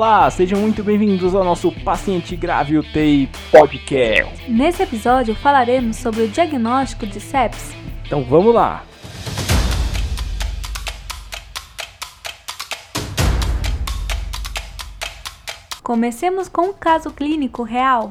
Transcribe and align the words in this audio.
Olá, 0.00 0.30
sejam 0.30 0.58
muito 0.58 0.82
bem-vindos 0.82 1.34
ao 1.34 1.44
nosso 1.44 1.70
Paciente 1.70 2.34
Grave 2.34 2.78
UTI 2.78 3.28
Podcast. 3.50 4.50
Nesse 4.50 4.82
episódio 4.82 5.34
falaremos 5.34 5.98
sobre 5.98 6.22
o 6.22 6.28
diagnóstico 6.28 7.06
de 7.06 7.20
sepsis. 7.20 7.76
Então 8.06 8.24
vamos 8.24 8.54
lá. 8.54 8.82
Comecemos 15.82 16.48
com 16.48 16.68
um 16.68 16.72
caso 16.72 17.10
clínico 17.10 17.62
real. 17.62 18.10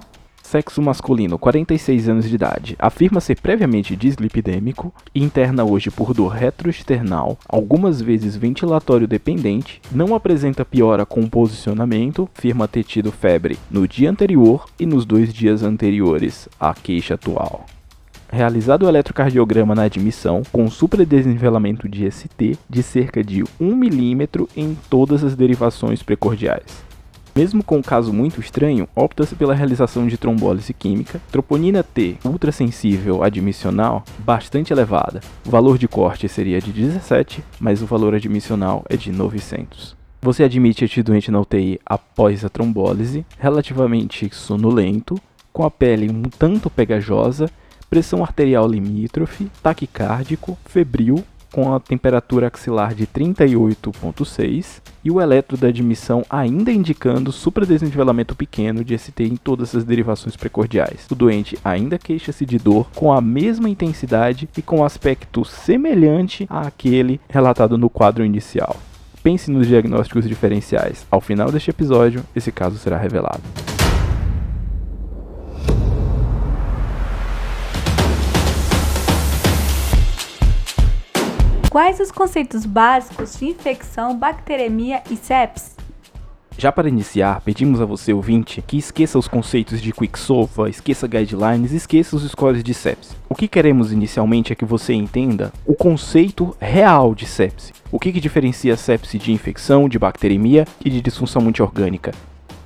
Sexo 0.49 0.81
masculino, 0.81 1.37
46 1.37 2.09
anos 2.09 2.27
de 2.27 2.33
idade. 2.33 2.75
Afirma 2.79 3.21
ser 3.21 3.39
previamente 3.39 3.95
dislipidêmico, 3.95 4.91
interna 5.13 5.63
hoje 5.63 5.91
por 5.91 6.11
dor 6.11 6.29
retroesternal, 6.29 7.37
algumas 7.47 8.01
vezes 8.01 8.35
ventilatório 8.35 9.07
dependente, 9.07 9.79
não 9.91 10.15
apresenta 10.15 10.65
piora 10.65 11.05
com 11.05 11.29
posicionamento, 11.29 12.27
afirma 12.35 12.67
ter 12.67 12.83
tido 12.83 13.11
febre 13.11 13.59
no 13.69 13.87
dia 13.87 14.09
anterior 14.09 14.65
e 14.79 14.87
nos 14.87 15.05
dois 15.05 15.31
dias 15.31 15.61
anteriores 15.61 16.49
à 16.59 16.73
queixa 16.73 17.13
atual. 17.13 17.67
Realizado 18.31 18.87
o 18.87 18.89
eletrocardiograma 18.89 19.75
na 19.75 19.83
admissão, 19.83 20.41
com 20.51 20.67
supradesnivelamento 20.67 21.87
de 21.87 22.09
ST 22.09 22.57
de 22.67 22.81
cerca 22.81 23.23
de 23.23 23.43
1 23.61 23.75
milímetro 23.75 24.49
em 24.57 24.75
todas 24.89 25.23
as 25.23 25.35
derivações 25.35 26.01
precordiais. 26.01 26.88
Mesmo 27.35 27.63
com 27.63 27.77
um 27.77 27.81
caso 27.81 28.11
muito 28.11 28.39
estranho, 28.39 28.87
opta-se 28.95 29.35
pela 29.35 29.53
realização 29.53 30.07
de 30.07 30.17
trombólise 30.17 30.73
química, 30.73 31.21
troponina 31.31 31.83
T 31.83 32.17
ultrassensível 32.25 33.23
admissional 33.23 34.03
bastante 34.19 34.73
elevada. 34.73 35.21
O 35.45 35.49
valor 35.49 35.77
de 35.77 35.87
corte 35.87 36.27
seria 36.27 36.59
de 36.59 36.71
17, 36.71 37.43
mas 37.59 37.81
o 37.81 37.85
valor 37.85 38.13
admissional 38.13 38.83
é 38.89 38.97
de 38.97 39.11
900. 39.11 39.95
Você 40.21 40.43
admite 40.43 40.83
este 40.83 41.01
doente 41.01 41.31
na 41.31 41.39
UTI 41.39 41.79
após 41.85 42.43
a 42.43 42.49
trombólise, 42.49 43.25
relativamente 43.37 44.29
sonolento, 44.33 45.17
com 45.53 45.63
a 45.63 45.71
pele 45.71 46.09
um 46.09 46.23
tanto 46.23 46.69
pegajosa, 46.69 47.49
pressão 47.89 48.21
arterial 48.21 48.67
limítrofe, 48.67 49.49
taquicárdico, 49.63 50.57
febril 50.65 51.23
com 51.51 51.73
a 51.73 51.79
temperatura 51.79 52.47
axilar 52.47 52.93
de 52.93 53.07
38,6 53.07 54.81
e 55.03 55.11
o 55.11 55.21
eletro 55.21 55.57
da 55.57 55.67
admissão 55.67 56.23
ainda 56.29 56.71
indicando 56.71 57.31
supradesnivelamento 57.31 58.35
pequeno 58.35 58.83
de 58.83 58.97
ST 58.97 59.23
em 59.23 59.35
todas 59.35 59.75
as 59.75 59.83
derivações 59.83 60.35
precordiais. 60.35 61.07
O 61.09 61.15
doente 61.15 61.57
ainda 61.63 61.97
queixa-se 61.97 62.45
de 62.45 62.57
dor 62.57 62.89
com 62.95 63.11
a 63.11 63.21
mesma 63.21 63.69
intensidade 63.69 64.49
e 64.57 64.61
com 64.61 64.83
aspecto 64.83 65.45
semelhante 65.45 66.45
àquele 66.49 67.19
relatado 67.29 67.77
no 67.77 67.89
quadro 67.89 68.25
inicial. 68.25 68.75
Pense 69.21 69.51
nos 69.51 69.67
diagnósticos 69.67 70.27
diferenciais. 70.27 71.05
Ao 71.11 71.19
final 71.19 71.51
deste 71.51 71.69
episódio, 71.69 72.23
esse 72.35 72.51
caso 72.51 72.77
será 72.77 72.97
revelado. 72.97 73.41
Quais 81.69 81.99
os 81.99 82.11
conceitos 82.11 82.65
básicos 82.65 83.37
de 83.37 83.45
infecção, 83.45 84.17
bacteremia 84.17 85.03
e 85.07 85.15
sepsis? 85.15 85.75
Já 86.57 86.71
para 86.71 86.89
iniciar, 86.89 87.41
pedimos 87.41 87.79
a 87.79 87.85
você, 87.85 88.11
ouvinte, 88.11 88.59
que 88.65 88.75
esqueça 88.75 89.19
os 89.19 89.27
conceitos 89.27 89.79
de 89.79 89.93
Quicksilver, 89.93 90.67
esqueça 90.67 91.07
guidelines, 91.07 91.71
esqueça 91.71 92.15
os 92.15 92.23
scores 92.23 92.63
de 92.63 92.73
sepsis. 92.73 93.15
O 93.29 93.35
que 93.35 93.47
queremos 93.47 93.93
inicialmente 93.93 94.51
é 94.51 94.55
que 94.55 94.65
você 94.65 94.93
entenda 94.93 95.53
o 95.63 95.75
conceito 95.75 96.57
real 96.59 97.13
de 97.13 97.27
sepsis. 97.27 97.71
O 97.91 97.99
que, 97.99 98.11
que 98.11 98.19
diferencia 98.19 98.75
sepsis 98.75 99.21
de 99.21 99.31
infecção, 99.31 99.87
de 99.87 99.99
bacteremia 99.99 100.65
e 100.83 100.89
de 100.89 100.99
disfunção 100.99 101.39
multiorgânica. 101.39 102.11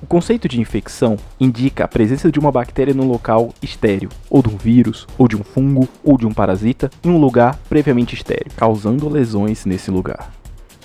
O 0.04 0.06
conceito 0.06 0.46
de 0.46 0.60
infecção 0.60 1.16
indica 1.40 1.84
a 1.84 1.88
presença 1.88 2.30
de 2.30 2.38
uma 2.38 2.52
bactéria 2.52 2.92
no 2.92 3.10
local 3.10 3.54
estéreo, 3.62 4.10
ou 4.28 4.42
de 4.42 4.50
um 4.50 4.56
vírus, 4.58 5.06
ou 5.16 5.26
de 5.26 5.34
um 5.34 5.42
fungo, 5.42 5.88
ou 6.04 6.18
de 6.18 6.26
um 6.26 6.34
parasita, 6.34 6.90
em 7.02 7.08
um 7.08 7.18
lugar 7.18 7.58
previamente 7.70 8.14
estéreo, 8.14 8.52
causando 8.54 9.08
lesões 9.08 9.64
nesse 9.64 9.90
lugar. 9.90 10.30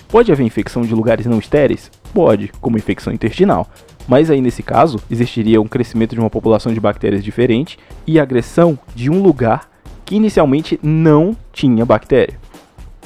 Pode 0.08 0.32
haver 0.32 0.46
infecção 0.46 0.80
de 0.80 0.94
lugares 0.94 1.26
não 1.26 1.38
estéreis? 1.38 1.90
Pode, 2.14 2.50
como 2.62 2.78
infecção 2.78 3.12
intestinal. 3.12 3.68
Mas 4.08 4.30
aí 4.30 4.40
nesse 4.40 4.62
caso, 4.62 4.98
existiria 5.10 5.60
um 5.60 5.68
crescimento 5.68 6.14
de 6.14 6.20
uma 6.20 6.30
população 6.30 6.72
de 6.72 6.80
bactérias 6.80 7.22
diferente 7.22 7.78
e 8.06 8.18
agressão 8.18 8.78
de 8.94 9.10
um 9.10 9.22
lugar 9.22 9.68
que 10.06 10.16
inicialmente 10.16 10.80
não 10.82 11.36
tinha 11.52 11.84
bactéria. 11.84 12.38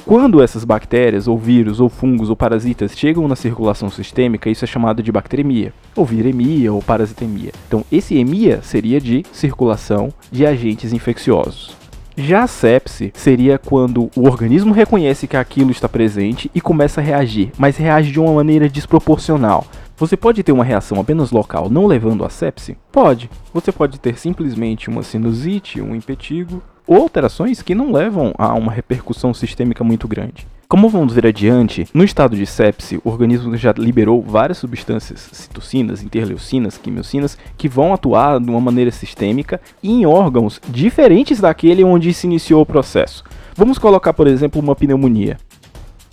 Quando 0.05 0.39
essas 0.39 0.63
bactérias, 0.63 1.27
ou 1.27 1.35
vírus, 1.35 1.79
ou 1.79 1.89
fungos, 1.89 2.29
ou 2.29 2.35
parasitas 2.35 2.95
chegam 2.95 3.27
na 3.27 3.35
circulação 3.35 3.89
sistêmica, 3.89 4.51
isso 4.51 4.63
é 4.63 4.67
chamado 4.67 5.01
de 5.01 5.11
bacteremia, 5.11 5.73
ou 5.95 6.05
viremia, 6.05 6.71
ou 6.71 6.79
parasitemia. 6.79 7.51
Então, 7.67 7.83
esse 7.91 8.15
emia 8.15 8.61
seria 8.61 9.01
de 9.01 9.25
circulação 9.31 10.13
de 10.31 10.45
agentes 10.45 10.93
infecciosos. 10.93 11.75
Já 12.15 12.43
a 12.43 12.47
sepse 12.47 13.11
seria 13.15 13.57
quando 13.57 14.11
o 14.15 14.27
organismo 14.27 14.75
reconhece 14.75 15.27
que 15.27 15.35
aquilo 15.35 15.71
está 15.71 15.89
presente 15.89 16.51
e 16.53 16.61
começa 16.61 17.01
a 17.01 17.03
reagir, 17.03 17.51
mas 17.57 17.75
reage 17.75 18.11
de 18.11 18.19
uma 18.19 18.31
maneira 18.31 18.69
desproporcional. 18.69 19.65
Você 19.97 20.15
pode 20.15 20.43
ter 20.43 20.51
uma 20.51 20.63
reação 20.63 20.99
apenas 20.99 21.31
local, 21.31 21.67
não 21.67 21.87
levando 21.87 22.23
a 22.23 22.29
sepse? 22.29 22.77
Pode. 22.91 23.27
Você 23.51 23.71
pode 23.71 23.99
ter 23.99 24.19
simplesmente 24.19 24.87
uma 24.87 25.01
sinusite, 25.01 25.81
um 25.81 25.95
impetigo, 25.95 26.61
ou 26.87 26.97
alterações 26.97 27.61
que 27.61 27.75
não 27.75 27.91
levam 27.91 28.33
a 28.37 28.53
uma 28.53 28.71
repercussão 28.71 29.33
sistêmica 29.33 29.83
muito 29.83 30.07
grande. 30.07 30.47
Como 30.67 30.89
vamos 30.89 31.13
ver 31.13 31.27
adiante, 31.27 31.87
no 31.93 32.03
estado 32.03 32.35
de 32.35 32.45
sepse, 32.45 32.99
o 33.03 33.09
organismo 33.09 33.55
já 33.55 33.71
liberou 33.77 34.21
várias 34.21 34.57
substâncias, 34.57 35.29
citocinas, 35.31 36.01
interleucinas, 36.01 36.77
quimiocinas, 36.77 37.37
que 37.55 37.69
vão 37.69 37.93
atuar 37.93 38.39
de 38.39 38.49
uma 38.49 38.59
maneira 38.59 38.89
sistêmica 38.89 39.61
em 39.83 40.07
órgãos 40.07 40.59
diferentes 40.67 41.39
daquele 41.39 41.83
onde 41.83 42.11
se 42.13 42.25
iniciou 42.25 42.63
o 42.63 42.65
processo. 42.65 43.23
Vamos 43.55 43.77
colocar, 43.77 44.11
por 44.11 44.27
exemplo, 44.27 44.59
uma 44.59 44.75
pneumonia. 44.75 45.37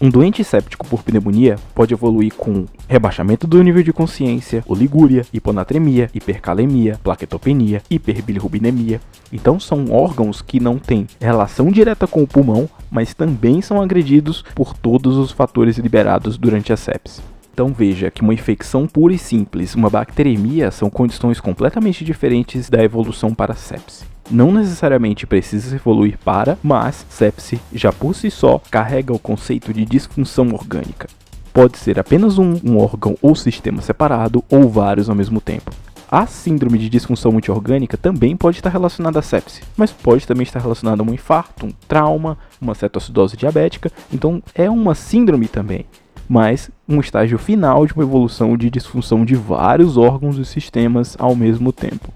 Um 0.05 0.11
doente 0.11 0.43
séptico 0.43 0.85
por 0.85 1.05
pneumonia 1.05 1.55
pode 1.73 1.95
evoluir 1.95 2.35
com 2.35 2.67
rebaixamento 2.89 3.47
do 3.47 3.63
nível 3.63 3.85
de 3.85 3.93
consciência, 3.93 4.65
oligúria, 4.67 5.25
hiponatremia, 5.33 6.11
hipercalemia, 6.13 6.99
plaquetopenia, 7.05 7.81
hiperbilirrubinemia. 7.89 9.01
Então 9.33 9.61
são 9.61 9.93
órgãos 9.93 10.43
que 10.43 10.59
não 10.59 10.77
têm 10.77 11.07
relação 11.21 11.71
direta 11.71 12.09
com 12.09 12.21
o 12.21 12.27
pulmão, 12.27 12.69
mas 12.91 13.15
também 13.15 13.63
são 13.63 13.81
agredidos 13.81 14.43
por 14.57 14.77
todos 14.77 15.17
os 15.17 15.31
fatores 15.31 15.79
liberados 15.79 16.37
durante 16.37 16.73
a 16.73 16.77
sepse. 16.77 17.23
Então 17.55 17.69
veja 17.69 18.11
que 18.11 18.23
uma 18.23 18.35
infecção 18.35 18.89
pura 18.89 19.15
e 19.15 19.19
simples, 19.19 19.77
uma 19.77 19.89
bacteremia, 19.89 20.73
são 20.73 20.91
condições 20.91 21.39
completamente 21.39 22.05
diferentes 22.05 22.69
da 22.69 22.83
evolução 22.83 23.33
para 23.33 23.53
a 23.53 23.57
sepse 23.57 24.12
não 24.31 24.53
necessariamente 24.53 25.27
precisa 25.27 25.75
evoluir 25.75 26.19
para, 26.25 26.59
mas 26.63 27.07
sepse 27.09 27.61
já 27.73 27.93
por 27.93 28.15
si 28.15 28.31
só 28.31 28.61
carrega 28.71 29.13
o 29.13 29.19
conceito 29.19 29.73
de 29.73 29.85
disfunção 29.85 30.53
orgânica. 30.53 31.09
Pode 31.53 31.77
ser 31.77 31.99
apenas 31.99 32.39
um, 32.39 32.59
um 32.65 32.79
órgão 32.79 33.17
ou 33.21 33.35
sistema 33.35 33.83
separado 33.83 34.43
ou 34.51 34.69
vários 34.69 35.11
ao 35.11 35.15
mesmo 35.15 35.41
tempo. 35.41 35.71
A 36.11 36.27
síndrome 36.27 36.79
de 36.79 36.91
disfunção 36.91 37.33
multiorgânica 37.33 37.97
também 37.97 38.37
pode 38.37 38.59
estar 38.59 38.69
relacionada 38.69 39.19
à 39.19 39.23
sepse, 39.23 39.63
mas 39.77 39.91
pode 39.91 40.27
também 40.27 40.43
estar 40.43 40.61
relacionada 40.61 41.03
a 41.03 41.07
um 41.07 41.15
infarto, 41.15 41.65
um 41.65 41.73
trauma, 41.89 42.37
uma 42.61 42.75
cetoacidose 42.75 43.35
diabética, 43.35 43.91
então 44.13 44.43
é 44.55 44.69
uma 44.69 44.95
síndrome 44.95 45.49
também, 45.49 45.87
mas 46.29 46.71
um 46.87 47.01
estágio 47.01 47.39
final 47.39 47.87
de 47.87 47.95
uma 47.95 48.03
evolução 48.03 48.59
de 48.59 48.69
disfunção 48.69 49.25
de 49.25 49.35
vários 49.35 49.97
órgãos 49.97 50.37
e 50.37 50.45
sistemas 50.45 51.17
ao 51.19 51.35
mesmo 51.35 51.73
tempo. 51.73 52.13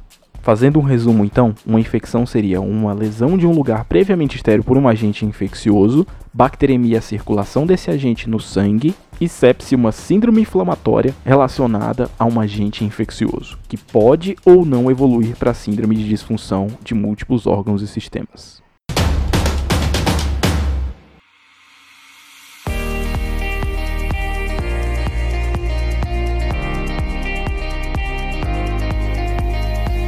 Fazendo 0.47 0.79
um 0.79 0.83
resumo 0.85 1.25
então, 1.25 1.53
uma 1.67 1.81
infecção 1.81 2.25
seria 2.25 2.61
uma 2.61 2.93
lesão 2.93 3.37
de 3.37 3.45
um 3.45 3.51
lugar 3.51 3.85
previamente 3.85 4.37
estéreo 4.37 4.63
por 4.63 4.79
um 4.79 4.87
agente 4.87 5.27
infeccioso, 5.27 6.07
bacteremia 6.33 7.01
circulação 7.01 7.67
desse 7.67 7.91
agente 7.91 8.31
no 8.31 8.39
sangue 8.39 8.95
e 9.21 9.29
sepse 9.29 9.75
uma 9.75 9.91
síndrome 9.91 10.43
inflamatória 10.43 11.13
relacionada 11.25 12.09
a 12.17 12.25
um 12.25 12.39
agente 12.39 12.85
infeccioso, 12.85 13.59
que 13.67 13.77
pode 13.77 14.37
ou 14.45 14.65
não 14.65 14.89
evoluir 14.89 15.35
para 15.35 15.53
síndrome 15.53 15.97
de 15.97 16.09
disfunção 16.09 16.69
de 16.81 16.95
múltiplos 16.95 17.49
órgãos 17.49 17.83
e 17.83 17.89
sistemas. 17.89 18.66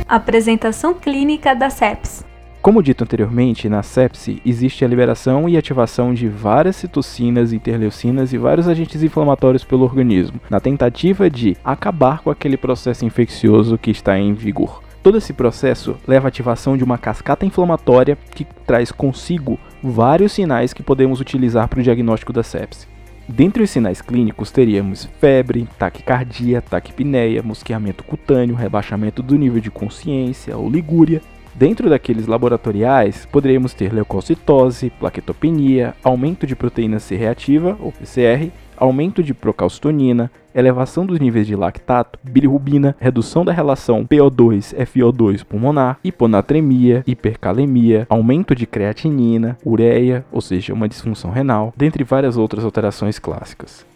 Apresentação 0.08 0.94
clínica 0.94 1.54
da 1.54 1.68
sepse. 1.68 2.24
Como 2.62 2.82
dito 2.82 3.04
anteriormente, 3.04 3.68
na 3.68 3.82
sepse 3.82 4.40
existe 4.42 4.82
a 4.82 4.88
liberação 4.88 5.46
e 5.46 5.54
ativação 5.54 6.14
de 6.14 6.26
várias 6.26 6.76
citocinas, 6.76 7.52
interleucinas 7.52 8.32
e 8.32 8.38
vários 8.38 8.66
agentes 8.68 9.02
inflamatórios 9.02 9.64
pelo 9.64 9.82
organismo, 9.82 10.40
na 10.48 10.60
tentativa 10.60 11.28
de 11.28 11.58
acabar 11.62 12.22
com 12.22 12.30
aquele 12.30 12.56
processo 12.56 13.04
infeccioso 13.04 13.76
que 13.76 13.90
está 13.90 14.18
em 14.18 14.32
vigor. 14.32 14.82
Todo 15.02 15.18
esse 15.18 15.34
processo 15.34 15.94
leva 16.06 16.28
à 16.28 16.30
ativação 16.30 16.74
de 16.74 16.82
uma 16.82 16.96
cascata 16.96 17.44
inflamatória 17.44 18.16
que 18.34 18.46
traz 18.66 18.90
consigo 18.90 19.58
vários 19.82 20.32
sinais 20.32 20.72
que 20.72 20.82
podemos 20.82 21.20
utilizar 21.20 21.68
para 21.68 21.80
o 21.80 21.82
diagnóstico 21.82 22.32
da 22.32 22.42
sepse. 22.42 22.86
Dentre 23.28 23.62
os 23.62 23.68
sinais 23.68 24.00
clínicos 24.00 24.50
teríamos 24.50 25.04
febre, 25.20 25.68
taquicardia, 25.78 26.62
taquipneia, 26.62 27.42
mosqueamento 27.42 28.02
cutâneo, 28.02 28.56
rebaixamento 28.56 29.22
do 29.22 29.36
nível 29.36 29.60
de 29.60 29.70
consciência, 29.70 30.56
oligúria. 30.56 31.20
Dentro 31.54 31.90
daqueles 31.90 32.26
laboratoriais, 32.26 33.26
poderíamos 33.26 33.74
ter 33.74 33.92
leucocitose, 33.92 34.88
plaquetopenia, 34.98 35.94
aumento 36.02 36.46
de 36.46 36.56
proteína 36.56 36.98
C 36.98 37.16
reativa, 37.16 37.76
ou 37.80 37.92
PCR, 37.92 38.50
aumento 38.78 39.22
de 39.22 39.34
procalcitonina, 39.34 40.30
elevação 40.54 41.04
dos 41.04 41.18
níveis 41.20 41.46
de 41.46 41.54
lactato, 41.54 42.18
bilirrubina, 42.22 42.96
redução 42.98 43.44
da 43.44 43.52
relação 43.52 44.06
PO2-FO2 44.06 45.44
pulmonar, 45.44 45.98
hiponatremia, 46.02 47.02
hipercalemia, 47.06 48.06
aumento 48.08 48.54
de 48.54 48.66
creatinina, 48.66 49.58
ureia, 49.64 50.24
ou 50.32 50.40
seja, 50.40 50.72
uma 50.72 50.88
disfunção 50.88 51.30
renal, 51.30 51.72
dentre 51.76 52.04
várias 52.04 52.36
outras 52.36 52.64
alterações 52.64 53.18
clássicas. 53.18 53.86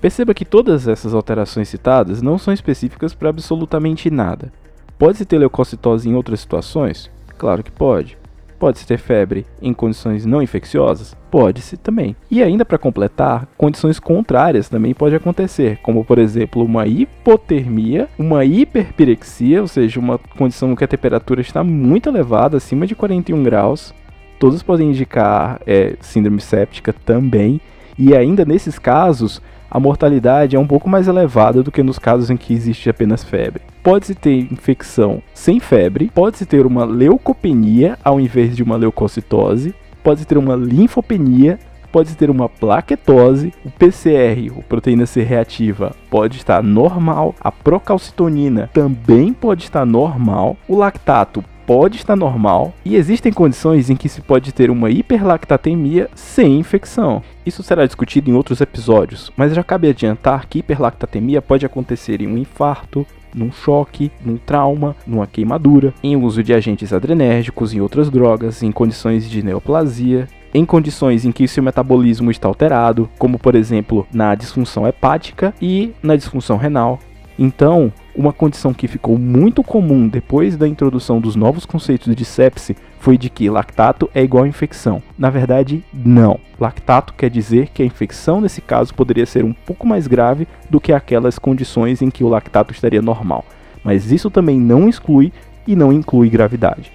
Perceba 0.00 0.34
que 0.34 0.44
todas 0.44 0.86
essas 0.86 1.14
alterações 1.14 1.68
citadas 1.68 2.20
não 2.22 2.38
são 2.38 2.52
específicas 2.52 3.14
para 3.14 3.30
absolutamente 3.30 4.10
nada. 4.10 4.52
Pode-se 4.98 5.24
ter 5.24 5.38
leucocitose 5.38 6.08
em 6.08 6.14
outras 6.14 6.40
situações? 6.40 7.10
Claro 7.36 7.62
que 7.62 7.70
pode. 7.70 8.16
Pode-se 8.58 8.86
ter 8.86 8.98
febre 8.98 9.46
em 9.60 9.74
condições 9.74 10.24
não 10.24 10.42
infecciosas? 10.42 11.16
Pode-se 11.30 11.76
também. 11.76 12.16
E 12.30 12.42
ainda 12.42 12.64
para 12.64 12.78
completar, 12.78 13.46
condições 13.56 13.98
contrárias 13.98 14.68
também 14.68 14.94
pode 14.94 15.14
acontecer, 15.14 15.78
como 15.82 16.04
por 16.04 16.18
exemplo 16.18 16.64
uma 16.64 16.86
hipotermia, 16.86 18.08
uma 18.18 18.44
hiperpirexia, 18.44 19.60
ou 19.60 19.68
seja, 19.68 20.00
uma 20.00 20.18
condição 20.18 20.72
em 20.72 20.76
que 20.76 20.84
a 20.84 20.88
temperatura 20.88 21.40
está 21.40 21.62
muito 21.62 22.08
elevada, 22.08 22.56
acima 22.56 22.86
de 22.86 22.94
41 22.94 23.42
graus. 23.42 23.94
Todos 24.38 24.62
podem 24.62 24.90
indicar 24.90 25.60
é, 25.66 25.96
síndrome 26.00 26.40
séptica 26.40 26.92
também. 26.92 27.60
E 27.98 28.14
ainda 28.14 28.44
nesses 28.44 28.78
casos, 28.78 29.40
a 29.70 29.80
mortalidade 29.80 30.56
é 30.56 30.58
um 30.58 30.66
pouco 30.66 30.88
mais 30.88 31.08
elevada 31.08 31.62
do 31.62 31.72
que 31.72 31.82
nos 31.82 31.98
casos 31.98 32.30
em 32.30 32.36
que 32.36 32.52
existe 32.54 32.88
apenas 32.88 33.24
febre. 33.24 33.62
Pode-se 33.86 34.16
ter 34.16 34.52
infecção 34.52 35.22
sem 35.32 35.60
febre, 35.60 36.10
pode-se 36.12 36.44
ter 36.44 36.66
uma 36.66 36.84
leucopenia 36.84 37.96
ao 38.02 38.18
invés 38.18 38.56
de 38.56 38.60
uma 38.60 38.74
leucocitose, 38.74 39.72
pode-se 40.02 40.26
ter 40.26 40.36
uma 40.36 40.56
linfopenia, 40.56 41.56
pode-se 41.92 42.16
ter 42.16 42.28
uma 42.28 42.48
plaquetose, 42.48 43.54
o 43.64 43.70
PCR, 43.70 44.50
o 44.56 44.62
proteína 44.64 45.06
C 45.06 45.22
reativa, 45.22 45.94
pode 46.10 46.36
estar 46.36 46.64
normal, 46.64 47.32
a 47.40 47.52
procalcitonina 47.52 48.68
também 48.72 49.32
pode 49.32 49.62
estar 49.62 49.86
normal, 49.86 50.56
o 50.66 50.74
lactato 50.74 51.44
pode 51.64 51.96
estar 51.96 52.16
normal. 52.16 52.74
E 52.84 52.96
existem 52.96 53.32
condições 53.32 53.88
em 53.88 53.94
que 53.94 54.08
se 54.08 54.20
pode 54.20 54.52
ter 54.52 54.68
uma 54.68 54.90
hiperlactatemia 54.90 56.10
sem 56.12 56.58
infecção. 56.58 57.22
Isso 57.44 57.62
será 57.62 57.86
discutido 57.86 58.30
em 58.30 58.34
outros 58.34 58.60
episódios, 58.60 59.30
mas 59.36 59.54
já 59.54 59.62
cabe 59.62 59.88
adiantar 59.88 60.46
que 60.46 60.58
hiperlactatemia 60.58 61.40
pode 61.40 61.64
acontecer 61.64 62.20
em 62.20 62.26
um 62.26 62.36
infarto, 62.36 63.06
num 63.36 63.52
choque, 63.52 64.10
num 64.24 64.38
trauma, 64.38 64.96
numa 65.06 65.26
queimadura, 65.26 65.92
em 66.02 66.16
uso 66.16 66.42
de 66.42 66.54
agentes 66.54 66.92
adrenérgicos, 66.92 67.74
em 67.74 67.80
outras 67.80 68.10
drogas, 68.10 68.62
em 68.62 68.72
condições 68.72 69.28
de 69.28 69.42
neoplasia, 69.42 70.26
em 70.54 70.64
condições 70.64 71.26
em 71.26 71.32
que 71.32 71.46
seu 71.46 71.62
metabolismo 71.62 72.30
está 72.30 72.48
alterado, 72.48 73.08
como 73.18 73.38
por 73.38 73.54
exemplo 73.54 74.06
na 74.10 74.34
disfunção 74.34 74.86
hepática 74.88 75.54
e 75.60 75.92
na 76.02 76.16
disfunção 76.16 76.56
renal, 76.56 76.98
então, 77.38 77.92
uma 78.14 78.32
condição 78.32 78.72
que 78.72 78.88
ficou 78.88 79.18
muito 79.18 79.62
comum 79.62 80.08
depois 80.08 80.56
da 80.56 80.66
introdução 80.66 81.20
dos 81.20 81.36
novos 81.36 81.66
conceitos 81.66 82.14
de 82.16 82.24
sepse 82.24 82.76
foi 82.98 83.18
de 83.18 83.28
que 83.28 83.50
lactato 83.50 84.10
é 84.14 84.22
igual 84.22 84.44
a 84.44 84.48
infecção. 84.48 85.02
Na 85.18 85.28
verdade, 85.28 85.84
não. 85.92 86.40
Lactato 86.58 87.12
quer 87.12 87.28
dizer 87.28 87.68
que 87.68 87.82
a 87.82 87.86
infecção 87.86 88.40
nesse 88.40 88.62
caso 88.62 88.94
poderia 88.94 89.26
ser 89.26 89.44
um 89.44 89.52
pouco 89.52 89.86
mais 89.86 90.06
grave 90.06 90.48
do 90.70 90.80
que 90.80 90.92
aquelas 90.92 91.38
condições 91.38 92.00
em 92.00 92.10
que 92.10 92.24
o 92.24 92.28
lactato 92.28 92.72
estaria 92.72 93.02
normal. 93.02 93.44
Mas 93.84 94.10
isso 94.10 94.30
também 94.30 94.58
não 94.58 94.88
exclui 94.88 95.30
e 95.66 95.76
não 95.76 95.92
inclui 95.92 96.30
gravidade. 96.30 96.90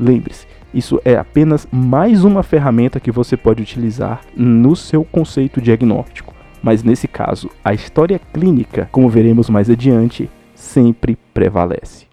Lembre-se, 0.00 0.46
isso 0.72 0.98
é 1.04 1.16
apenas 1.16 1.68
mais 1.70 2.24
uma 2.24 2.42
ferramenta 2.42 2.98
que 2.98 3.12
você 3.12 3.36
pode 3.36 3.62
utilizar 3.62 4.22
no 4.34 4.74
seu 4.74 5.04
conceito 5.04 5.60
diagnóstico 5.60 6.32
mas 6.62 6.82
nesse 6.82 7.08
caso, 7.08 7.50
a 7.64 7.74
história 7.74 8.20
clínica, 8.32 8.88
como 8.92 9.08
veremos 9.08 9.50
mais 9.50 9.68
adiante, 9.68 10.30
sempre 10.54 11.18
prevalece. 11.34 12.06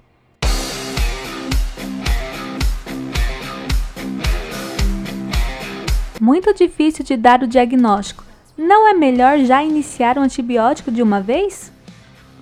Muito 6.20 6.54
difícil 6.54 7.06
de 7.06 7.16
dar 7.16 7.42
o 7.44 7.48
diagnóstico. 7.48 8.26
Não 8.58 8.90
é 8.90 8.94
melhor 8.94 9.40
já 9.40 9.64
iniciar 9.64 10.18
um 10.18 10.22
antibiótico 10.22 10.92
de 10.92 11.02
uma 11.02 11.22
vez? 11.22 11.72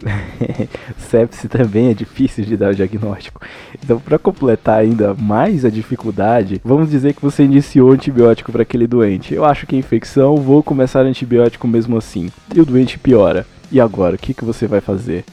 sepse 0.98 1.48
também 1.48 1.90
é 1.90 1.94
difícil 1.94 2.46
de 2.46 2.56
dar 2.56 2.72
o 2.72 2.76
diagnóstico. 2.76 3.42
Então, 3.84 4.00
para 4.00 4.18
completar 4.18 4.80
ainda 4.80 5.14
mais 5.14 5.66
a 5.66 5.70
dificuldade, 5.70 6.62
vamos 6.64 6.90
dizer 6.90 7.14
que 7.14 7.22
você 7.22 7.44
iniciou 7.44 7.92
antibiótico 7.92 8.52
para 8.52 8.62
aquele 8.62 8.88
doente. 8.88 9.34
Eu 9.34 9.46
acho 9.46 9.66
que 9.66 9.76
é 9.76 9.80
infecção, 9.80 10.38
vou 10.38 10.62
começar 10.62 11.02
antibiótico 11.02 11.68
mesmo 11.68 11.98
assim. 11.98 12.32
E 12.54 12.62
o 12.62 12.66
doente 12.66 13.00
piora. 13.00 13.46
E 13.72 13.82
agora, 13.82 14.16
o 14.16 14.20
que, 14.20 14.34
que 14.34 14.46
você 14.46 14.66
vai 14.66 14.80
fazer? 14.80 15.26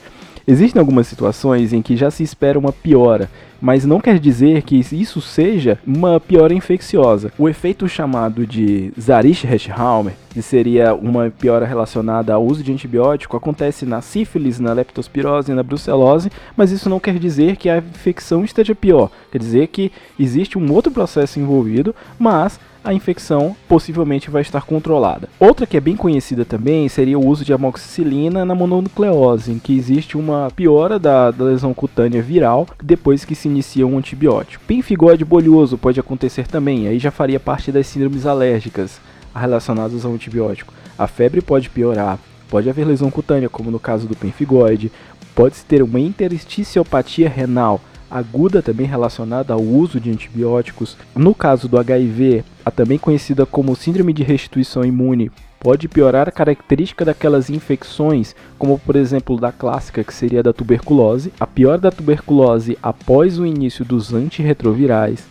Existem 0.46 0.78
algumas 0.78 1.06
situações 1.06 1.72
em 1.72 1.80
que 1.80 1.96
já 1.96 2.10
se 2.10 2.22
espera 2.22 2.58
uma 2.58 2.70
piora, 2.70 3.30
mas 3.62 3.86
não 3.86 3.98
quer 3.98 4.18
dizer 4.18 4.60
que 4.60 4.76
isso 4.76 5.18
seja 5.22 5.78
uma 5.86 6.20
piora 6.20 6.52
infecciosa. 6.52 7.32
O 7.38 7.48
efeito 7.48 7.88
chamado 7.88 8.46
de 8.46 8.92
Zarisch-Hersheimer, 9.00 10.12
que 10.28 10.42
seria 10.42 10.94
uma 10.94 11.30
piora 11.30 11.64
relacionada 11.64 12.34
ao 12.34 12.44
uso 12.44 12.62
de 12.62 12.70
antibiótico, 12.70 13.38
acontece 13.38 13.86
na 13.86 14.02
sífilis, 14.02 14.60
na 14.60 14.74
leptospirose 14.74 15.50
e 15.50 15.54
na 15.54 15.62
brucelose, 15.62 16.30
mas 16.54 16.70
isso 16.70 16.90
não 16.90 17.00
quer 17.00 17.18
dizer 17.18 17.56
que 17.56 17.70
a 17.70 17.78
infecção 17.78 18.44
esteja 18.44 18.74
pior. 18.74 19.10
Quer 19.32 19.38
dizer 19.38 19.68
que 19.68 19.90
existe 20.20 20.58
um 20.58 20.70
outro 20.70 20.92
processo 20.92 21.40
envolvido, 21.40 21.94
mas 22.18 22.60
a 22.84 22.92
infecção 22.92 23.56
possivelmente 23.66 24.30
vai 24.30 24.42
estar 24.42 24.62
controlada. 24.62 25.28
Outra 25.40 25.66
que 25.66 25.76
é 25.76 25.80
bem 25.80 25.96
conhecida 25.96 26.44
também 26.44 26.88
seria 26.88 27.18
o 27.18 27.26
uso 27.26 27.44
de 27.44 27.52
amoxicilina 27.52 28.44
na 28.44 28.54
mononucleose, 28.54 29.50
em 29.50 29.58
que 29.58 29.76
existe 29.76 30.16
uma 30.18 30.50
piora 30.54 30.98
da, 30.98 31.30
da 31.30 31.44
lesão 31.44 31.72
cutânea 31.72 32.22
viral 32.22 32.66
depois 32.82 33.24
que 33.24 33.34
se 33.34 33.48
inicia 33.48 33.86
um 33.86 33.96
antibiótico. 33.96 34.62
Pemphigoide 34.66 35.24
bolioso 35.24 35.78
pode 35.78 35.98
acontecer 35.98 36.46
também, 36.46 36.86
aí 36.86 36.98
já 36.98 37.10
faria 37.10 37.40
parte 37.40 37.72
das 37.72 37.86
síndromes 37.86 38.26
alérgicas 38.26 39.00
relacionadas 39.34 40.04
ao 40.04 40.12
antibiótico. 40.12 40.74
A 40.98 41.06
febre 41.06 41.40
pode 41.40 41.70
piorar, 41.70 42.18
pode 42.48 42.68
haver 42.68 42.86
lesão 42.86 43.10
cutânea, 43.10 43.48
como 43.48 43.70
no 43.70 43.80
caso 43.80 44.06
do 44.06 44.14
pemphigoide, 44.14 44.92
pode-se 45.34 45.64
ter 45.64 45.82
uma 45.82 45.98
interstitiopatia 45.98 47.28
renal, 47.28 47.80
aguda 48.14 48.62
também 48.62 48.86
relacionada 48.86 49.52
ao 49.52 49.60
uso 49.60 49.98
de 49.98 50.08
antibióticos. 50.08 50.96
No 51.16 51.34
caso 51.34 51.66
do 51.66 51.76
HIV, 51.76 52.44
a 52.64 52.70
também 52.70 52.96
conhecida 52.96 53.44
como 53.44 53.74
síndrome 53.74 54.12
de 54.12 54.22
restituição 54.22 54.84
imune, 54.84 55.32
pode 55.58 55.88
piorar 55.88 56.28
a 56.28 56.32
característica 56.32 57.04
daquelas 57.04 57.50
infecções, 57.50 58.36
como 58.56 58.78
por 58.78 58.94
exemplo 58.94 59.36
da 59.36 59.50
clássica 59.50 60.04
que 60.04 60.14
seria 60.14 60.44
da 60.44 60.52
tuberculose, 60.52 61.32
a 61.40 61.46
pior 61.46 61.76
da 61.76 61.90
tuberculose 61.90 62.78
após 62.80 63.36
o 63.40 63.44
início 63.44 63.84
dos 63.84 64.14
antirretrovirais. 64.14 65.26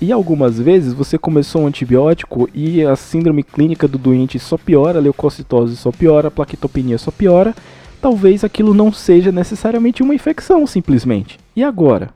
E 0.00 0.10
algumas 0.10 0.58
vezes 0.58 0.92
você 0.92 1.16
começou 1.16 1.62
um 1.62 1.66
antibiótico 1.68 2.48
e 2.52 2.82
a 2.84 2.96
síndrome 2.96 3.44
clínica 3.44 3.86
do 3.86 3.96
doente 3.96 4.40
só 4.40 4.58
piora, 4.58 4.98
a 4.98 5.02
leucocitose 5.02 5.76
só 5.76 5.92
piora, 5.92 6.28
a 6.28 6.32
plaquetopenia 6.32 6.98
só 6.98 7.12
piora. 7.12 7.54
Talvez 8.00 8.42
aquilo 8.42 8.74
não 8.74 8.92
seja 8.92 9.30
necessariamente 9.30 10.02
uma 10.02 10.14
infecção, 10.14 10.66
simplesmente. 10.66 11.38
E 11.54 11.62
agora? 11.62 12.10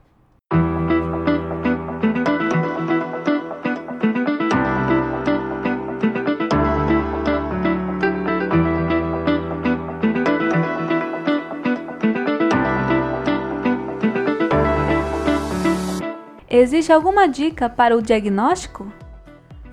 Existe 16.50 16.90
alguma 16.90 17.28
dica 17.28 17.68
para 17.68 17.94
o 17.94 18.00
diagnóstico? 18.00 18.90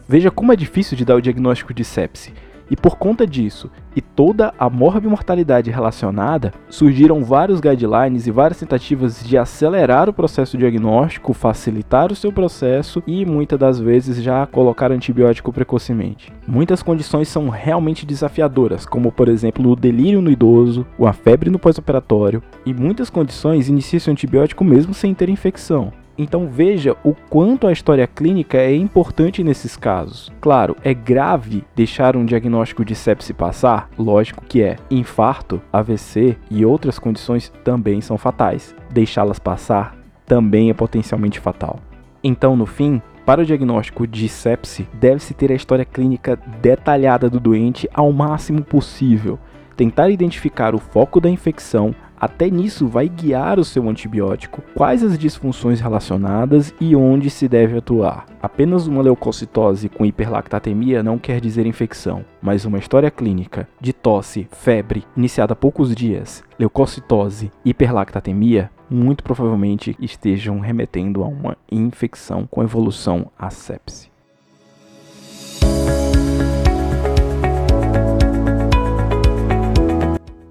Veja 0.06 0.30
como 0.30 0.52
é 0.52 0.58
difícil 0.58 0.98
de 0.98 1.06
dar 1.06 1.16
o 1.16 1.22
diagnóstico 1.22 1.74
de 1.74 1.86
sepse. 1.86 2.34
E 2.70 2.76
por 2.76 2.98
conta 2.98 3.26
disso 3.26 3.72
e 3.96 4.02
toda 4.02 4.54
a 4.60 4.70
morbimortalidade 4.70 5.72
relacionada, 5.72 6.52
surgiram 6.68 7.24
vários 7.24 7.62
guidelines 7.62 8.28
e 8.28 8.32
várias 8.32 8.60
tentativas 8.60 9.24
de 9.24 9.38
acelerar 9.38 10.10
o 10.10 10.14
processo 10.14 10.58
diagnóstico, 10.58 11.32
facilitar 11.32 12.12
o 12.12 12.16
seu 12.16 12.30
processo 12.30 13.02
e 13.08 13.26
muitas 13.26 13.58
das 13.58 13.80
vezes 13.80 14.22
já 14.22 14.46
colocar 14.46 14.92
antibiótico 14.92 15.54
precocemente. 15.54 16.34
Muitas 16.46 16.84
condições 16.84 17.30
são 17.30 17.48
realmente 17.48 18.06
desafiadoras, 18.06 18.86
como 18.86 19.14
por 19.14 19.30
exemplo 19.30 19.72
o 19.72 19.78
delírio 19.78 20.22
no 20.22 20.30
idoso, 20.30 20.86
a 21.00 21.14
febre 21.14 21.50
no 21.50 21.60
pós-operatório, 21.60 22.44
e 22.66 22.74
muitas 22.74 23.10
condições 23.10 23.70
iniciam-se 23.70 24.12
antibiótico 24.12 24.66
mesmo 24.66 24.94
sem 24.94 25.14
ter 25.14 25.30
infecção. 25.30 25.94
Então 26.18 26.48
veja 26.48 26.96
o 27.04 27.14
quanto 27.30 27.68
a 27.68 27.72
história 27.72 28.08
clínica 28.08 28.58
é 28.58 28.76
importante 28.76 29.44
nesses 29.44 29.76
casos. 29.76 30.32
Claro, 30.40 30.76
é 30.84 30.94
grave 30.94 31.64
deixar 31.76 32.16
um 32.16 32.26
diagnóstico 32.26 32.86
de 32.86 32.96
sepse 32.96 33.34
passar? 33.34 33.90
Lógico 33.98 34.46
que 34.46 34.62
é. 34.62 34.78
Infarto, 34.90 35.62
AVC 35.72 36.38
e 36.50 36.66
outras 36.66 36.98
condições 36.98 37.52
também 37.64 38.00
são 38.02 38.18
fatais. 38.18 38.74
Deixá-las 38.92 39.40
passar 39.40 39.96
também 40.26 40.70
é 40.70 40.74
potencialmente 40.74 41.40
fatal. 41.40 41.80
Então, 42.24 42.56
no 42.56 42.66
fim, 42.66 43.02
para 43.26 43.42
o 43.42 43.46
diagnóstico 43.46 44.08
de 44.08 44.28
sepse, 44.28 44.88
deve-se 44.94 45.34
ter 45.34 45.52
a 45.52 45.56
história 45.56 45.86
clínica 45.86 46.38
detalhada 46.62 47.30
do 47.30 47.40
doente 47.40 47.90
ao 47.94 48.12
máximo 48.12 48.64
possível, 48.64 49.40
tentar 49.76 50.10
identificar 50.10 50.74
o 50.74 50.80
foco 50.80 51.20
da 51.20 51.30
infecção, 51.30 51.94
até 52.26 52.50
nisso 52.50 52.88
vai 52.88 53.08
guiar 53.08 53.60
o 53.60 53.64
seu 53.64 53.88
antibiótico, 53.88 54.64
quais 54.74 55.04
as 55.04 55.18
disfunções 55.18 55.80
relacionadas 55.80 56.74
e 56.82 56.96
onde 56.96 57.30
se 57.30 57.48
deve 57.48 57.78
atuar. 57.78 58.26
Apenas 58.42 58.88
uma 58.88 59.04
leucocitose 59.04 59.90
com 59.90 60.06
hiperlactatemia 60.06 61.04
não 61.04 61.20
quer 61.20 61.40
dizer 61.40 61.68
infecção, 61.68 62.26
mas 62.42 62.66
uma 62.66 62.80
história 62.80 63.12
clínica 63.12 63.68
de 63.80 63.94
tosse, 63.94 64.48
febre, 64.52 65.06
iniciada 65.16 65.54
há 65.54 65.56
poucos 65.56 65.96
dias, 65.96 66.44
leucocitose, 66.58 67.52
hiperlactatemia, 67.64 68.72
muito 68.90 69.24
provavelmente 69.24 69.96
estejam 70.00 70.60
remetendo 70.60 71.24
a 71.24 71.28
uma 71.28 71.56
infecção 71.72 72.48
com 72.50 72.64
evolução 72.64 73.32
à 73.38 73.52
sepse. 73.52 74.10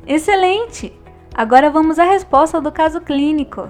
Excelente! 0.06 1.03
Agora 1.36 1.68
vamos 1.68 1.98
à 1.98 2.04
resposta 2.04 2.60
do 2.60 2.70
caso 2.70 3.00
clínico. 3.00 3.68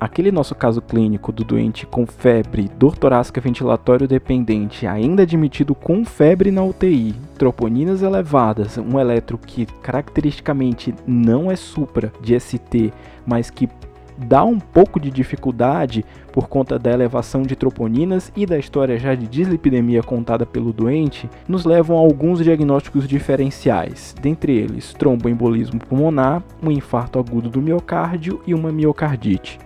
Aquele 0.00 0.32
nosso 0.32 0.56
caso 0.56 0.82
clínico 0.82 1.30
do 1.30 1.44
doente 1.44 1.86
com 1.86 2.04
febre, 2.04 2.68
dor 2.76 2.98
torácica 2.98 3.40
ventilatório 3.40 4.08
dependente, 4.08 4.88
ainda 4.88 5.22
admitido 5.22 5.72
com 5.72 6.04
febre 6.04 6.50
na 6.50 6.64
UTI, 6.64 7.14
troponinas 7.38 8.02
elevadas, 8.02 8.76
um 8.76 8.98
eletro 8.98 9.38
que 9.38 9.66
caracteristicamente 9.66 10.92
não 11.06 11.48
é 11.48 11.54
supra 11.54 12.12
de 12.20 12.38
ST, 12.38 12.92
mas 13.24 13.48
que 13.48 13.68
dá 14.16 14.44
um 14.44 14.58
pouco 14.58 14.98
de 14.98 15.10
dificuldade 15.10 16.04
por 16.32 16.48
conta 16.48 16.78
da 16.78 16.90
elevação 16.92 17.42
de 17.42 17.56
troponinas 17.56 18.32
e 18.36 18.44
da 18.44 18.58
história 18.58 18.98
já 18.98 19.14
de 19.14 19.26
dislipidemia 19.26 20.02
contada 20.02 20.44
pelo 20.44 20.72
doente, 20.72 21.28
nos 21.48 21.64
levam 21.64 21.96
a 21.96 22.00
alguns 22.00 22.42
diagnósticos 22.42 23.08
diferenciais, 23.08 24.14
dentre 24.20 24.54
eles 24.54 24.92
tromboembolismo 24.94 25.78
pulmonar, 25.80 26.42
um 26.62 26.70
infarto 26.70 27.18
agudo 27.18 27.48
do 27.48 27.62
miocárdio 27.62 28.40
e 28.46 28.54
uma 28.54 28.70
miocardite. 28.70 29.58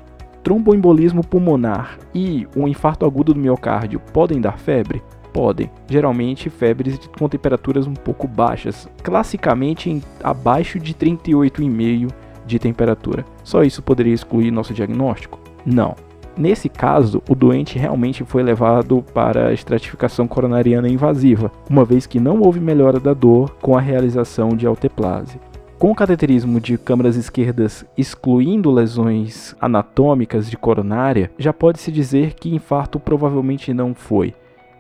Tromboembolismo 0.42 1.26
pulmonar 1.26 1.98
e 2.14 2.46
um 2.56 2.66
infarto 2.66 3.04
agudo 3.04 3.34
do 3.34 3.40
miocárdio 3.40 4.00
podem 4.12 4.40
dar 4.40 4.58
febre? 4.58 5.02
Podem, 5.32 5.70
geralmente 5.88 6.50
febres 6.50 6.98
com 7.18 7.28
temperaturas 7.28 7.86
um 7.86 7.94
pouco 7.94 8.26
baixas, 8.26 8.88
classicamente 9.02 10.02
abaixo 10.22 10.80
de 10.80 10.94
38,5 10.94 12.10
de 12.46 12.58
temperatura. 12.58 13.24
Só 13.44 13.62
isso 13.62 13.82
poderia 13.82 14.14
excluir 14.14 14.50
nosso 14.50 14.74
diagnóstico? 14.74 15.38
Não. 15.64 15.94
Nesse 16.36 16.68
caso, 16.68 17.22
o 17.28 17.34
doente 17.34 17.78
realmente 17.78 18.24
foi 18.24 18.42
levado 18.42 19.04
para 19.12 19.48
a 19.48 19.52
estratificação 19.52 20.26
coronariana 20.26 20.88
invasiva, 20.88 21.50
uma 21.68 21.84
vez 21.84 22.06
que 22.06 22.20
não 22.20 22.40
houve 22.40 22.60
melhora 22.60 23.00
da 23.00 23.12
dor 23.12 23.56
com 23.60 23.76
a 23.76 23.80
realização 23.80 24.50
de 24.50 24.66
alteplase. 24.66 25.38
Com 25.78 25.90
o 25.90 25.94
cateterismo 25.94 26.60
de 26.60 26.76
câmaras 26.76 27.16
esquerdas 27.16 27.86
excluindo 27.96 28.70
lesões 28.70 29.56
anatômicas 29.58 30.48
de 30.50 30.56
coronária, 30.56 31.30
já 31.38 31.54
pode-se 31.54 31.90
dizer 31.90 32.34
que 32.34 32.54
infarto 32.54 33.00
provavelmente 33.00 33.72
não 33.72 33.94
foi. 33.94 34.34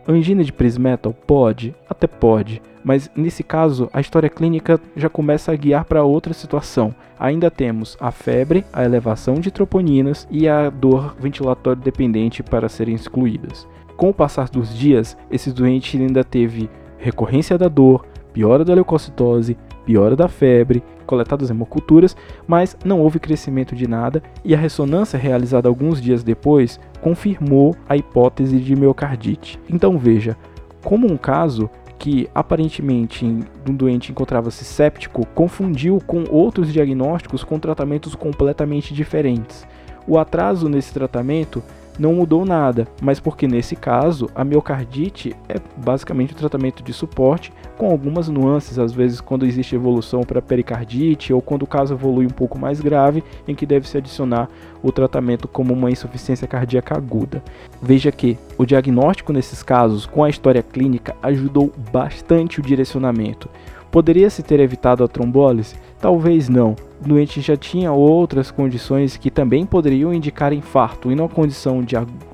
Angina 0.06 0.42
de 0.42 0.52
Prismetal 0.52 1.12
pode, 1.12 1.74
até 1.88 2.06
pode, 2.06 2.62
mas 2.82 3.10
nesse 3.14 3.42
caso 3.42 3.88
a 3.92 4.00
história 4.00 4.28
clínica 4.28 4.80
já 4.96 5.08
começa 5.08 5.52
a 5.52 5.56
guiar 5.56 5.84
para 5.84 6.02
outra 6.02 6.32
situação. 6.32 6.94
Ainda 7.18 7.50
temos 7.50 7.96
a 8.00 8.10
febre, 8.10 8.64
a 8.72 8.84
elevação 8.84 9.34
de 9.34 9.50
troponinas 9.50 10.26
e 10.30 10.48
a 10.48 10.70
dor 10.70 11.14
ventilatório 11.18 11.82
dependente 11.82 12.42
para 12.42 12.68
serem 12.68 12.94
excluídas. 12.94 13.68
Com 13.96 14.08
o 14.08 14.14
passar 14.14 14.48
dos 14.48 14.76
dias, 14.76 15.16
esse 15.30 15.52
doente 15.52 15.98
ainda 15.98 16.24
teve 16.24 16.70
recorrência 16.96 17.58
da 17.58 17.68
dor, 17.68 18.06
piora 18.32 18.64
da 18.64 18.74
leucocitose, 18.74 19.58
piora 19.84 20.16
da 20.16 20.28
febre, 20.28 20.82
coletadas 21.10 21.50
hemoculturas, 21.50 22.16
mas 22.46 22.76
não 22.84 23.00
houve 23.00 23.18
crescimento 23.18 23.74
de 23.74 23.88
nada 23.88 24.22
e 24.44 24.54
a 24.54 24.58
ressonância 24.58 25.18
realizada 25.18 25.68
alguns 25.68 26.00
dias 26.00 26.22
depois 26.22 26.78
confirmou 27.00 27.74
a 27.88 27.96
hipótese 27.96 28.60
de 28.60 28.76
miocardite. 28.76 29.58
Então 29.68 29.98
veja, 29.98 30.36
como 30.84 31.10
um 31.10 31.16
caso 31.16 31.68
que 31.98 32.30
aparentemente 32.32 33.26
um 33.26 33.74
doente 33.74 34.12
encontrava-se 34.12 34.64
séptico 34.64 35.26
confundiu 35.34 36.00
com 36.06 36.24
outros 36.30 36.72
diagnósticos 36.72 37.42
com 37.42 37.58
tratamentos 37.58 38.14
completamente 38.14 38.94
diferentes. 38.94 39.66
O 40.06 40.16
atraso 40.16 40.68
nesse 40.68 40.94
tratamento 40.94 41.60
não 42.00 42.14
mudou 42.14 42.46
nada, 42.46 42.88
mas 43.02 43.20
porque 43.20 43.46
nesse 43.46 43.76
caso 43.76 44.30
a 44.34 44.42
miocardite 44.42 45.36
é 45.46 45.56
basicamente 45.76 46.32
o 46.32 46.34
um 46.34 46.38
tratamento 46.38 46.82
de 46.82 46.94
suporte 46.94 47.52
com 47.76 47.90
algumas 47.90 48.26
nuances, 48.26 48.78
às 48.78 48.90
vezes 48.90 49.20
quando 49.20 49.44
existe 49.44 49.74
evolução 49.74 50.22
para 50.22 50.40
pericardite 50.40 51.30
ou 51.30 51.42
quando 51.42 51.64
o 51.64 51.66
caso 51.66 51.92
evolui 51.92 52.24
um 52.24 52.30
pouco 52.30 52.58
mais 52.58 52.80
grave, 52.80 53.22
em 53.46 53.54
que 53.54 53.66
deve 53.66 53.86
se 53.86 53.98
adicionar 53.98 54.48
o 54.82 54.90
tratamento 54.90 55.46
como 55.46 55.74
uma 55.74 55.90
insuficiência 55.90 56.48
cardíaca 56.48 56.96
aguda. 56.96 57.42
Veja 57.82 58.10
que 58.10 58.38
o 58.56 58.64
diagnóstico 58.64 59.30
nesses 59.30 59.62
casos 59.62 60.06
com 60.06 60.24
a 60.24 60.30
história 60.30 60.62
clínica 60.62 61.14
ajudou 61.22 61.70
bastante 61.92 62.60
o 62.60 62.62
direcionamento. 62.62 63.46
Poderia-se 63.90 64.42
ter 64.42 64.60
evitado 64.60 65.02
a 65.02 65.08
trombólise? 65.08 65.74
Talvez 65.98 66.48
não. 66.48 66.76
O 67.04 67.08
doente 67.08 67.40
já 67.40 67.56
tinha 67.56 67.92
outras 67.92 68.50
condições 68.50 69.16
que 69.16 69.30
também 69.30 69.66
poderiam 69.66 70.14
indicar 70.14 70.52
infarto, 70.52 71.10
e 71.10 71.14
numa 71.14 71.28
condição 71.28 71.84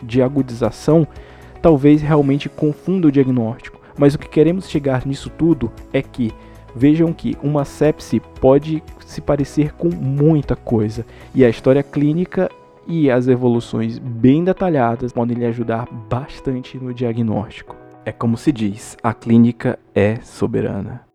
de 0.03 0.23
agudização, 0.23 1.07
talvez 1.63 2.03
realmente 2.03 2.49
confunda 2.49 3.09
o 3.09 3.13
diagnóstico. 3.13 3.81
Mas 3.99 4.15
o 4.15 4.19
que 4.19 4.29
queremos 4.29 4.69
chegar 4.69 5.07
nisso 5.07 5.31
tudo 5.31 5.73
é 5.93 6.03
que 6.03 6.31
vejam 6.75 7.13
que 7.13 7.37
uma 7.43 7.65
sepse 7.65 8.21
pode 8.41 8.83
se 9.07 9.23
parecer 9.23 9.73
com 9.73 9.89
muita 9.89 10.55
coisa, 10.55 11.07
e 11.35 11.45
a 11.45 11.49
história 11.49 11.83
clínica 11.83 12.51
e 12.87 13.11
as 13.11 13.29
evoluções 13.29 13.99
bem 13.99 14.45
detalhadas 14.45 15.13
podem 15.13 15.39
lhe 15.39 15.47
ajudar 15.47 15.89
bastante 15.91 16.77
no 16.77 16.93
diagnóstico. 16.93 17.75
É 18.05 18.13
como 18.13 18.37
se 18.37 18.53
diz, 18.53 18.97
a 19.03 19.15
clínica 19.15 19.79
é 19.95 20.17
soberana. 20.17 21.06